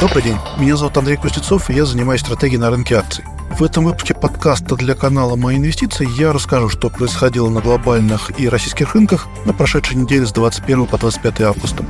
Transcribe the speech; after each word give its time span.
Добрый 0.00 0.22
день, 0.22 0.38
меня 0.56 0.76
зовут 0.78 0.96
Андрей 0.96 1.18
Кузнецов, 1.18 1.68
и 1.68 1.74
я 1.74 1.84
занимаюсь 1.84 2.22
стратегией 2.22 2.58
на 2.58 2.70
рынке 2.70 2.94
акций. 2.94 3.22
В 3.58 3.62
этом 3.62 3.84
выпуске 3.84 4.14
подкаста 4.14 4.74
для 4.74 4.94
канала 4.94 5.36
«Мои 5.36 5.58
инвестиции» 5.58 6.08
я 6.18 6.32
расскажу, 6.32 6.70
что 6.70 6.88
происходило 6.88 7.50
на 7.50 7.60
глобальных 7.60 8.30
и 8.40 8.48
российских 8.48 8.94
рынках 8.94 9.28
на 9.44 9.52
прошедшей 9.52 9.98
неделе 9.98 10.24
с 10.24 10.32
21 10.32 10.86
по 10.86 10.96
25 10.96 11.42
августа. 11.42 11.84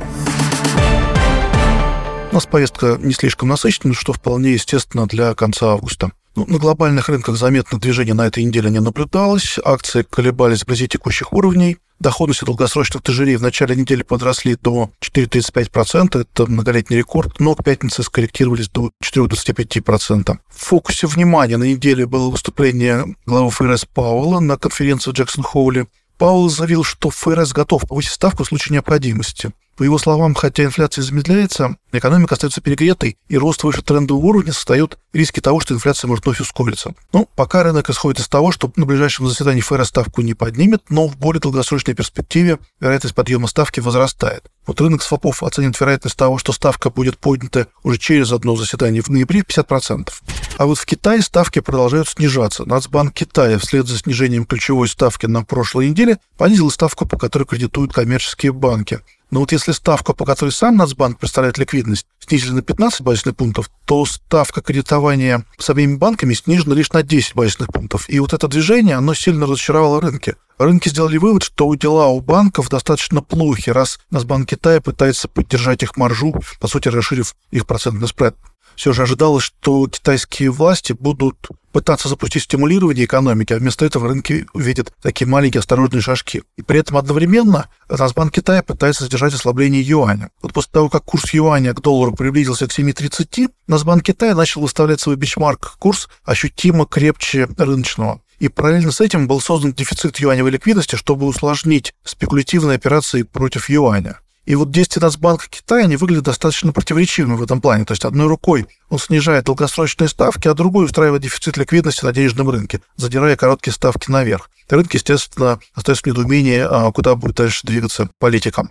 У 2.31 2.35
нас 2.35 2.45
повестка 2.45 2.97
не 2.99 3.13
слишком 3.13 3.47
насыщенная, 3.47 3.93
что 3.93 4.11
вполне 4.11 4.51
естественно 4.51 5.07
для 5.07 5.33
конца 5.33 5.67
августа. 5.67 6.11
Ну, 6.35 6.45
на 6.47 6.57
глобальных 6.57 7.07
рынках 7.07 7.37
заметных 7.37 7.79
движений 7.79 8.11
на 8.11 8.27
этой 8.27 8.43
неделе 8.43 8.69
не 8.69 8.81
наблюдалось, 8.81 9.57
акции 9.63 10.03
колебались 10.03 10.63
вблизи 10.63 10.89
текущих 10.89 11.31
уровней, 11.31 11.77
доходности 12.01 12.45
долгосрочных 12.45 13.03
тяжелей 13.03 13.37
в 13.37 13.41
начале 13.41 13.75
недели 13.75 14.03
подросли 14.03 14.55
до 14.55 14.89
4,35%, 15.01 16.21
это 16.21 16.45
многолетний 16.47 16.97
рекорд, 16.97 17.39
но 17.39 17.55
к 17.55 17.63
пятнице 17.63 18.03
скорректировались 18.03 18.69
до 18.69 18.91
4,25%. 19.03 20.37
В 20.49 20.65
фокусе 20.65 21.07
внимания 21.07 21.57
на 21.57 21.63
неделе 21.63 22.05
было 22.05 22.29
выступление 22.29 23.15
главы 23.25 23.51
ФРС 23.51 23.85
Пауэлла 23.85 24.39
на 24.39 24.57
конференции 24.57 25.11
в 25.11 25.13
Джексон-Холле. 25.13 25.87
Пауэлл 26.17 26.49
заявил, 26.49 26.83
что 26.83 27.09
ФРС 27.09 27.53
готов 27.53 27.87
повысить 27.87 28.11
ставку 28.11 28.43
в 28.43 28.47
случае 28.47 28.73
необходимости. 28.73 29.51
По 29.77 29.83
его 29.83 29.97
словам, 29.97 30.35
хотя 30.35 30.63
инфляция 30.63 31.03
замедляется, 31.03 31.75
экономика 31.91 32.35
остается 32.35 32.61
перегретой, 32.61 33.17
и 33.29 33.37
рост 33.37 33.63
выше 33.63 33.81
трендового 33.81 34.25
уровня 34.25 34.53
создает 34.53 34.97
риски 35.13 35.39
того, 35.39 35.59
что 35.59 35.73
инфляция 35.73 36.07
может 36.07 36.25
вновь 36.25 36.41
ускориться. 36.41 36.93
Ну, 37.13 37.27
пока 37.35 37.63
рынок 37.63 37.89
исходит 37.89 38.19
из 38.19 38.27
того, 38.27 38.51
что 38.51 38.71
на 38.75 38.85
ближайшем 38.85 39.27
заседании 39.27 39.61
ФРС 39.61 39.87
ставку 39.87 40.21
не 40.21 40.33
поднимет, 40.33 40.83
но 40.89 41.07
в 41.07 41.17
более 41.17 41.41
долгосрочной 41.41 41.93
перспективе 41.93 42.59
вероятность 42.79 43.15
подъема 43.15 43.47
ставки 43.47 43.79
возрастает. 43.79 44.51
Вот 44.67 44.79
рынок 44.79 45.01
свопов 45.01 45.41
оценит 45.41 45.79
вероятность 45.79 46.15
того, 46.15 46.37
что 46.37 46.53
ставка 46.53 46.89
будет 46.89 47.17
поднята 47.17 47.67
уже 47.83 47.97
через 47.97 48.31
одно 48.31 48.55
заседание 48.55 49.01
в 49.01 49.09
ноябре 49.09 49.41
50%. 49.41 50.09
А 50.57 50.65
вот 50.65 50.77
в 50.77 50.85
Китае 50.85 51.21
ставки 51.21 51.59
продолжают 51.59 52.07
снижаться. 52.07 52.65
Нацбанк 52.65 53.13
Китая 53.13 53.57
вслед 53.57 53.87
за 53.87 53.97
снижением 53.97 54.45
ключевой 54.45 54.87
ставки 54.87 55.25
на 55.25 55.43
прошлой 55.43 55.89
неделе 55.89 56.19
понизил 56.37 56.69
ставку, 56.69 57.07
по 57.07 57.17
которой 57.17 57.45
кредитуют 57.45 57.93
коммерческие 57.93 58.51
банки. 58.51 58.99
Но 59.31 59.39
вот 59.39 59.53
если 59.53 59.71
ставка, 59.71 60.13
по 60.13 60.25
которой 60.25 60.49
сам 60.49 60.75
Нацбанк 60.75 61.17
представляет 61.17 61.57
ликвидность, 61.57 62.05
снизили 62.19 62.51
на 62.51 62.61
15 62.61 63.01
базисных 63.01 63.37
пунктов, 63.37 63.71
то 63.85 64.05
ставка 64.05 64.61
кредитования 64.61 65.45
с 65.57 65.69
обеими 65.69 65.95
банками 65.95 66.33
снижена 66.33 66.75
лишь 66.75 66.91
на 66.91 67.01
10 67.01 67.33
базисных 67.33 67.69
пунктов. 67.69 68.09
И 68.09 68.19
вот 68.19 68.33
это 68.33 68.49
движение, 68.49 68.95
оно 68.95 69.13
сильно 69.13 69.45
разочаровало 69.45 70.01
рынки. 70.01 70.35
Рынки 70.57 70.89
сделали 70.89 71.17
вывод, 71.17 71.43
что 71.43 71.73
дела 71.75 72.07
у 72.07 72.19
банков 72.19 72.69
достаточно 72.69 73.21
плохи, 73.21 73.69
раз 73.69 73.99
Нацбанк 74.11 74.49
Китая 74.49 74.81
пытается 74.81 75.27
поддержать 75.27 75.81
их 75.81 75.97
маржу, 75.97 76.35
по 76.59 76.67
сути, 76.67 76.89
расширив 76.89 77.35
их 77.51 77.65
процентный 77.65 78.09
спред 78.09 78.35
все 78.75 78.93
же 78.93 79.03
ожидалось, 79.03 79.43
что 79.43 79.87
китайские 79.87 80.51
власти 80.51 80.93
будут 80.93 81.49
пытаться 81.71 82.09
запустить 82.09 82.43
стимулирование 82.43 83.05
экономики, 83.05 83.53
а 83.53 83.57
вместо 83.57 83.85
этого 83.85 84.07
рынки 84.09 84.45
увидят 84.53 84.93
такие 85.01 85.27
маленькие 85.27 85.59
осторожные 85.59 86.01
шажки. 86.01 86.43
И 86.57 86.61
при 86.61 86.79
этом 86.79 86.97
одновременно 86.97 87.69
Нацбанк 87.89 88.33
Китая 88.33 88.63
пытается 88.63 89.05
сдержать 89.05 89.33
ослабление 89.33 89.81
юаня. 89.81 90.31
Вот 90.41 90.53
после 90.53 90.71
того, 90.71 90.89
как 90.89 91.03
курс 91.05 91.33
юаня 91.33 91.73
к 91.73 91.81
доллару 91.81 92.13
приблизился 92.13 92.67
к 92.67 92.77
7,30, 92.77 93.51
Нацбанк 93.67 94.03
Китая 94.03 94.35
начал 94.35 94.61
выставлять 94.61 94.99
свой 94.99 95.15
бичмарк 95.15 95.77
курс 95.79 96.09
ощутимо 96.23 96.85
крепче 96.85 97.47
рыночного. 97.57 98.21
И 98.39 98.47
параллельно 98.47 98.91
с 98.91 98.99
этим 98.99 99.27
был 99.27 99.39
создан 99.39 99.71
дефицит 99.71 100.17
юаневой 100.19 100.49
ликвидности, 100.49 100.95
чтобы 100.95 101.27
усложнить 101.27 101.93
спекулятивные 102.03 102.75
операции 102.75 103.21
против 103.21 103.69
юаня. 103.69 104.19
И 104.45 104.55
вот 104.55 104.71
действия 104.71 105.01
Нацбанка 105.01 105.47
Китая, 105.49 105.85
они 105.85 105.97
выглядят 105.97 106.25
достаточно 106.25 106.73
противоречивыми 106.73 107.35
в 107.35 107.43
этом 107.43 107.61
плане. 107.61 107.85
То 107.85 107.91
есть 107.91 108.05
одной 108.05 108.27
рукой 108.27 108.67
он 108.89 108.97
снижает 108.97 109.45
долгосрочные 109.45 110.09
ставки, 110.09 110.47
а 110.47 110.53
другой 110.53 110.85
устраивает 110.85 111.21
дефицит 111.21 111.57
ликвидности 111.57 112.03
на 112.03 112.11
денежном 112.11 112.49
рынке, 112.49 112.81
задирая 112.95 113.35
короткие 113.35 113.73
ставки 113.73 114.09
наверх. 114.09 114.49
Рынок, 114.69 114.93
естественно, 114.93 115.59
остается 115.73 116.03
в 116.03 116.07
недоумении, 116.07 116.59
а 116.59 116.91
куда 116.91 117.15
будет 117.15 117.35
дальше 117.35 117.67
двигаться 117.67 118.09
политикам. 118.19 118.69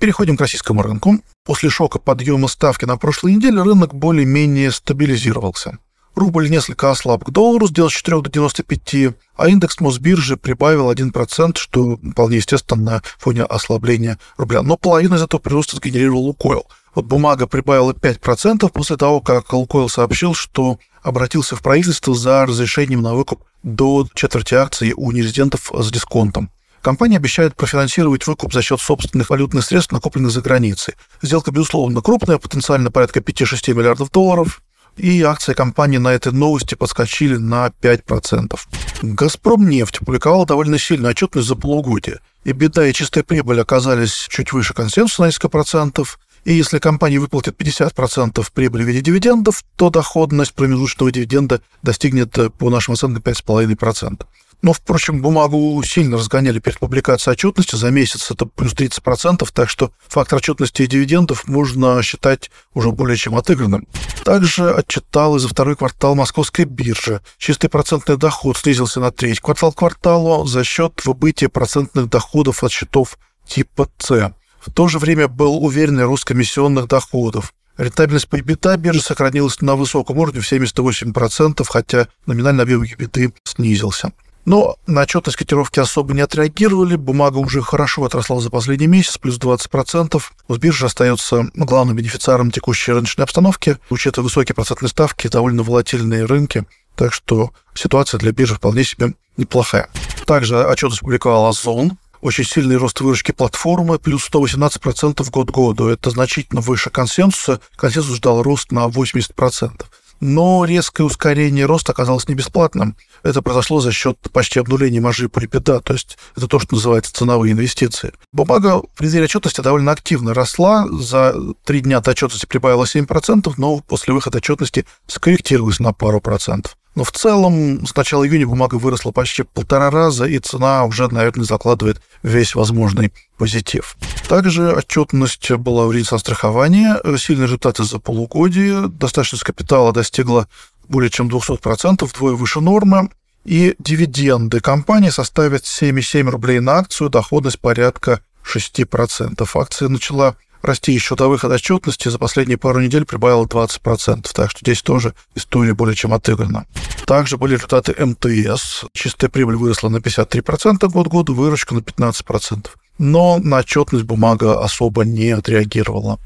Переходим 0.00 0.36
к 0.36 0.40
российскому 0.40 0.82
рынку. 0.82 1.20
После 1.44 1.70
шока 1.70 1.98
подъема 1.98 2.48
ставки 2.48 2.84
на 2.84 2.96
прошлой 2.96 3.34
неделе 3.36 3.62
рынок 3.62 3.94
более-менее 3.94 4.72
стабилизировался. 4.72 5.78
Рубль 6.16 6.48
несколько 6.48 6.90
ослаб 6.90 7.24
к 7.24 7.30
доллару, 7.30 7.66
с 7.66 7.70
4 7.70 8.22
до 8.22 8.30
95, 8.30 9.14
а 9.36 9.48
индекс 9.48 9.80
Мосбиржи 9.80 10.38
прибавил 10.38 10.90
1%, 10.90 11.58
что 11.58 11.98
вполне 11.98 12.36
естественно 12.36 12.82
на 12.82 13.02
фоне 13.18 13.42
ослабления 13.42 14.18
рубля. 14.38 14.62
Но 14.62 14.78
половину 14.78 15.16
из 15.16 15.22
этого 15.22 15.42
прироста 15.42 15.76
сгенерировал 15.76 16.22
Лукойл. 16.22 16.66
Вот 16.94 17.04
бумага 17.04 17.46
прибавила 17.46 17.92
5% 17.92 18.66
после 18.72 18.96
того, 18.96 19.20
как 19.20 19.52
Лукойл 19.52 19.90
сообщил, 19.90 20.32
что 20.32 20.78
обратился 21.02 21.54
в 21.54 21.60
правительство 21.60 22.14
за 22.14 22.46
разрешением 22.46 23.02
на 23.02 23.14
выкуп 23.14 23.44
до 23.62 24.08
четверти 24.14 24.54
акций 24.54 24.94
у 24.96 25.12
нерезидентов 25.12 25.70
с 25.74 25.90
дисконтом. 25.90 26.50
Компания 26.80 27.16
обещает 27.16 27.56
профинансировать 27.56 28.26
выкуп 28.26 28.54
за 28.54 28.62
счет 28.62 28.80
собственных 28.80 29.28
валютных 29.28 29.66
средств, 29.66 29.92
накопленных 29.92 30.30
за 30.30 30.40
границей. 30.40 30.94
Сделка, 31.20 31.50
безусловно, 31.50 32.00
крупная, 32.00 32.38
потенциально 32.38 32.90
порядка 32.90 33.20
5-6 33.20 33.74
миллиардов 33.74 34.10
долларов 34.10 34.62
и 34.96 35.22
акции 35.22 35.54
компании 35.54 35.98
на 35.98 36.12
этой 36.12 36.32
новости 36.32 36.74
подскочили 36.74 37.36
на 37.36 37.68
5%. 37.68 38.58
«Газпром» 39.02 39.68
нефть 39.68 39.98
опубликовала 39.98 40.46
довольно 40.46 40.78
сильную 40.78 41.10
отчетность 41.10 41.48
за 41.48 41.56
полугодие, 41.56 42.20
и 42.44 42.52
беда 42.52 42.86
и 42.86 42.92
чистая 42.92 43.24
прибыль 43.24 43.60
оказались 43.60 44.26
чуть 44.28 44.52
выше 44.52 44.72
консенсуса 44.72 45.22
на 45.22 45.26
несколько 45.26 45.48
процентов, 45.48 46.18
и 46.46 46.54
если 46.54 46.78
компания 46.78 47.18
выплатит 47.18 47.60
50% 47.60 48.46
прибыли 48.54 48.84
в 48.84 48.86
виде 48.86 49.00
дивидендов, 49.00 49.64
то 49.74 49.90
доходность 49.90 50.54
промежуточного 50.54 51.10
дивиденда 51.10 51.60
достигнет, 51.82 52.38
по 52.56 52.70
нашим 52.70 52.94
оценкам, 52.94 53.20
5,5%. 53.20 54.24
Но, 54.62 54.72
впрочем, 54.72 55.22
бумагу 55.22 55.82
сильно 55.84 56.16
разгоняли 56.16 56.60
перед 56.60 56.78
публикацией 56.78 57.32
отчетности. 57.32 57.74
За 57.74 57.90
месяц 57.90 58.30
это 58.30 58.46
плюс 58.46 58.74
30%, 58.74 59.46
так 59.52 59.68
что 59.68 59.90
фактор 60.06 60.38
отчетности 60.38 60.82
и 60.82 60.86
дивидендов 60.86 61.48
можно 61.48 62.00
считать 62.02 62.52
уже 62.74 62.92
более 62.92 63.16
чем 63.16 63.34
отыгранным. 63.34 63.88
Также 64.24 64.70
отчиталась 64.70 65.42
за 65.42 65.48
второй 65.48 65.74
квартал 65.74 66.14
московской 66.14 66.64
биржи. 66.64 67.22
Чистый 67.38 67.68
процентный 67.68 68.16
доход 68.16 68.56
снизился 68.56 69.00
на 69.00 69.10
треть 69.10 69.40
квартал 69.40 69.72
к 69.72 69.78
кварталу 69.78 70.46
за 70.46 70.62
счет 70.62 71.04
выбытия 71.04 71.48
процентных 71.48 72.08
доходов 72.08 72.62
от 72.62 72.70
счетов 72.70 73.18
типа 73.48 73.88
С. 73.98 74.32
В 74.60 74.72
то 74.72 74.88
же 74.88 74.98
время 74.98 75.28
был 75.28 75.64
уверенный 75.64 76.04
рост 76.04 76.24
комиссионных 76.24 76.88
доходов. 76.88 77.52
Рентабельность 77.76 78.28
по 78.28 78.36
EBITDA 78.36 78.78
биржи 78.78 79.00
сохранилась 79.00 79.60
на 79.60 79.76
высоком 79.76 80.18
уровне 80.18 80.40
в 80.40 80.50
78%, 80.50 81.64
хотя 81.68 82.08
номинальный 82.26 82.62
объем 82.62 82.82
EBITDA 82.82 83.32
снизился. 83.44 84.12
Но 84.46 84.76
на 84.86 85.02
отчетность 85.02 85.36
котировки 85.36 85.80
особо 85.80 86.14
не 86.14 86.20
отреагировали. 86.20 86.94
Бумага 86.94 87.38
уже 87.38 87.60
хорошо 87.62 88.04
отросла 88.04 88.40
за 88.40 88.48
последний 88.48 88.86
месяц, 88.86 89.18
плюс 89.18 89.38
20%. 89.38 90.22
Сбиржа 90.48 90.86
остается 90.86 91.50
главным 91.54 91.96
бенефициаром 91.96 92.52
текущей 92.52 92.92
рыночной 92.92 93.24
обстановки, 93.24 93.78
учитывая 93.90 94.24
высокие 94.24 94.54
процентные 94.54 94.88
ставки, 94.88 95.26
довольно 95.26 95.64
волатильные 95.64 96.24
рынки. 96.24 96.64
Так 96.94 97.12
что 97.12 97.50
ситуация 97.74 98.18
для 98.18 98.30
биржи 98.30 98.54
вполне 98.54 98.84
себе 98.84 99.14
неплохая. 99.36 99.88
Также 100.26 100.64
отчетность 100.64 101.00
публиковал 101.00 101.48
Озон, 101.48 101.98
очень 102.26 102.44
сильный 102.44 102.76
рост 102.76 103.00
выручки 103.00 103.30
платформы, 103.30 104.00
плюс 104.00 104.28
118% 104.28 105.30
год 105.30 105.50
году. 105.50 105.86
Это 105.86 106.10
значительно 106.10 106.60
выше 106.60 106.90
консенсуса. 106.90 107.60
Консенсус 107.76 108.16
ждал 108.16 108.42
рост 108.42 108.72
на 108.72 108.88
80%. 108.88 109.84
Но 110.18 110.64
резкое 110.64 111.04
ускорение 111.04 111.66
роста 111.66 111.92
оказалось 111.92 112.26
не 112.26 112.34
бесплатным. 112.34 112.96
Это 113.22 113.42
произошло 113.42 113.80
за 113.80 113.92
счет 113.92 114.18
почти 114.32 114.58
обнуления 114.58 115.00
маржи 115.00 115.28
припеда, 115.28 115.80
то 115.80 115.92
есть 115.92 116.18
это 116.36 116.48
то, 116.48 116.58
что 116.58 116.74
называется 116.74 117.12
ценовые 117.14 117.52
инвестиции. 117.52 118.12
Бумага 118.32 118.78
в 118.78 118.86
преддверии 118.96 119.26
отчетности 119.26 119.60
довольно 119.60 119.92
активно 119.92 120.34
росла. 120.34 120.88
За 120.90 121.32
три 121.64 121.80
дня 121.80 122.00
до 122.00 122.10
отчетности 122.10 122.46
прибавила 122.46 122.84
7%, 122.84 123.52
но 123.56 123.78
после 123.80 124.14
выхода 124.14 124.38
отчетности 124.38 124.84
скорректировалась 125.06 125.78
на 125.78 125.92
пару 125.92 126.20
процентов. 126.20 126.76
Но 126.96 127.04
в 127.04 127.12
целом 127.12 127.86
с 127.86 127.94
начала 127.94 128.26
июня 128.26 128.46
бумага 128.46 128.76
выросла 128.76 129.12
почти 129.12 129.42
полтора 129.42 129.90
раза, 129.90 130.24
и 130.24 130.38
цена 130.38 130.84
уже, 130.84 131.06
наверное, 131.08 131.44
закладывает 131.44 132.00
весь 132.22 132.54
возможный 132.54 133.12
позитив. 133.36 133.98
Также 134.28 134.72
отчетность 134.72 135.50
была 135.52 135.86
в 135.86 135.92
рейса 135.92 136.16
страхования, 136.16 136.98
сильные 137.18 137.44
результаты 137.44 137.84
за 137.84 137.98
полугодие, 137.98 138.88
достаточность 138.88 139.44
капитала 139.44 139.92
достигла 139.92 140.48
более 140.88 141.10
чем 141.10 141.28
200%, 141.28 142.06
вдвое 142.06 142.34
выше 142.34 142.60
нормы, 142.60 143.10
и 143.44 143.76
дивиденды 143.78 144.60
компании 144.60 145.10
составят 145.10 145.64
7,7 145.64 146.30
рублей 146.30 146.60
на 146.60 146.78
акцию, 146.78 147.10
доходность 147.10 147.60
порядка 147.60 148.22
6%. 148.42 149.48
Акция 149.54 149.88
начала 149.88 150.36
расти 150.62 150.92
еще 150.92 151.16
до 151.16 151.28
выхода 151.28 151.54
отчетности, 151.54 152.08
за 152.08 152.18
последние 152.18 152.58
пару 152.58 152.80
недель 152.80 153.04
прибавила 153.04 153.44
20%, 153.44 154.28
так 154.32 154.50
что 154.50 154.60
здесь 154.60 154.82
тоже 154.82 155.14
история 155.34 155.74
более 155.74 155.94
чем 155.94 156.12
отыграна. 156.12 156.66
Также 157.06 157.36
были 157.36 157.54
результаты 157.54 157.94
МТС. 158.04 158.84
Чистая 158.92 159.30
прибыль 159.30 159.56
выросла 159.56 159.88
на 159.88 159.98
53% 159.98 160.88
год 160.88 161.08
году, 161.08 161.34
выручка 161.34 161.74
на 161.74 161.80
15%. 161.80 162.66
Но 162.98 163.38
на 163.38 163.58
отчетность 163.58 164.04
бумага 164.04 164.62
особо 164.62 165.04
не 165.04 165.30
отреагировала. 165.30 166.18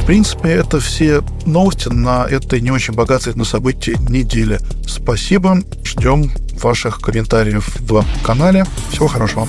В 0.00 0.06
принципе, 0.06 0.50
это 0.50 0.78
все 0.78 1.22
новости 1.44 1.88
на 1.88 2.24
этой 2.26 2.60
не 2.60 2.70
очень 2.70 2.94
богатой 2.94 3.34
на 3.34 3.44
события 3.44 3.96
недели. 4.08 4.60
Спасибо. 4.86 5.58
Ждем 5.84 6.30
ваших 6.62 7.00
комментариев 7.00 7.68
в 7.80 8.04
канале. 8.22 8.64
Всего 8.90 9.08
хорошего. 9.08 9.48